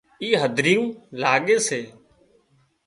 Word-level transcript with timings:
اِي 0.21 0.29
هڌريون 0.41 0.87
لاڳي 1.21 1.57
سي 1.67 1.81